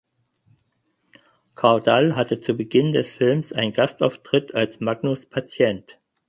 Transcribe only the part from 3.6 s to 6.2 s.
Gastauftritt als Magnus’ Patient.